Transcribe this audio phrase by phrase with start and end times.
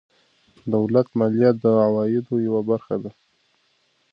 [0.73, 3.11] دولت مالیه د عوایدو یوه برخه ده.